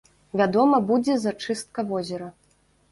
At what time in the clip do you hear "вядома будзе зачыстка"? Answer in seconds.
0.41-1.87